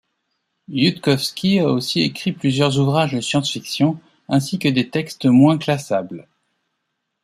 Yudkowsky 0.67 1.59
a 1.59 1.67
aussi 1.67 2.01
écrit 2.01 2.31
plusieurs 2.33 2.79
ouvrages 2.79 3.11
de 3.13 3.21
science-fiction 3.21 3.99
ainsi 4.29 4.57
que 4.57 4.67
des 4.67 4.89
textes 4.89 5.27
moins 5.27 5.59
classables. 5.59 6.27